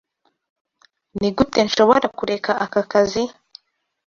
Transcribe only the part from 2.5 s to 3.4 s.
aka kazi?